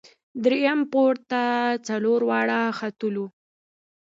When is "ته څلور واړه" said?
1.29-2.59